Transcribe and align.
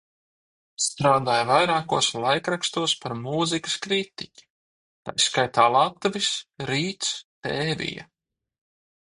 "Strādāja 0.83 1.43
vairākos 1.49 2.07
laikrakstos 2.23 2.95
par 3.03 3.15
mūzikas 3.25 3.75
kritiķi, 3.85 4.47
tai 5.11 5.15
skaitā 5.27 5.67
"Latvis", 5.77 6.33
"Rīts", 6.73 7.13
"Tēvija"." 7.51 8.09